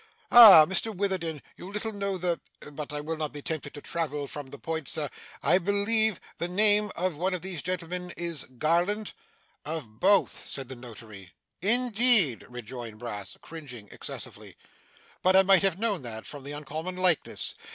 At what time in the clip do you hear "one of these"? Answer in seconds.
7.17-7.61